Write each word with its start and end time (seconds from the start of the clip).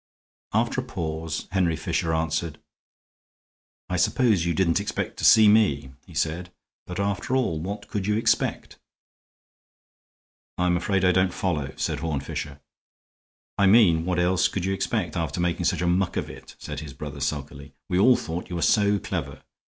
After 0.51 0.81
a 0.81 0.83
pause 0.83 1.47
Henry 1.51 1.75
Fisher 1.75 2.11
answered: 2.11 2.57
"I 3.87 3.97
suppose 3.97 4.47
you 4.47 4.55
didn't 4.55 4.79
expect 4.79 5.17
to 5.17 5.23
see 5.23 5.47
me," 5.47 5.91
he 6.07 6.15
said. 6.15 6.51
"But, 6.87 6.99
after 6.99 7.35
all, 7.35 7.59
what 7.59 7.87
could 7.87 8.07
you 8.07 8.15
expect?"' 8.17 8.79
"I'm 10.57 10.75
afraid 10.75 11.05
I 11.05 11.11
don't 11.11 11.31
follow," 11.31 11.75
said 11.75 11.99
Horne 11.99 12.19
Fisher. 12.21 12.61
"I 13.59 13.67
mean 13.67 14.03
what 14.03 14.17
else 14.17 14.47
could 14.47 14.65
you 14.65 14.73
expect, 14.73 15.15
after 15.15 15.39
making 15.39 15.65
such 15.65 15.83
a 15.83 15.87
muck 15.87 16.17
of 16.17 16.31
it?" 16.31 16.55
said 16.57 16.79
his 16.79 16.93
brother, 16.93 17.19
sulkily. 17.19 17.75
"We 17.87 17.99
all 17.99 18.15
thought 18.15 18.49
you 18.49 18.55
were 18.55 18.63
so 18.63 18.97
clever. 18.97 19.43